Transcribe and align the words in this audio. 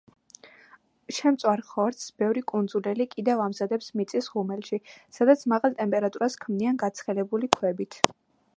შემწვარ 1.17 1.61
ხორცს 1.73 2.07
ბევრი 2.21 2.43
კუნძულელი 2.51 3.07
კიდევ 3.11 3.43
ამზადებს 3.45 3.91
მიწის 4.01 4.31
ღუმელში, 4.37 4.81
სადაც 5.19 5.45
მაღალ 5.55 5.79
ტემპერატურას 5.83 6.39
ქმნიან 6.47 6.81
გაცხელებული 6.85 7.51
ქვები. 7.59 7.89